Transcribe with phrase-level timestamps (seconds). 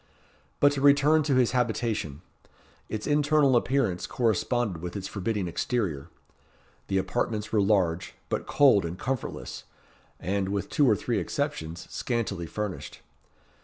[0.59, 2.23] But to return to his habitation.
[2.89, 6.09] Its internal appearance corresponded with its forbidding exterior.
[6.87, 9.65] The apartments were large, but cold and comfortless,
[10.19, 13.01] and, with two or three exceptions, scantily furnished.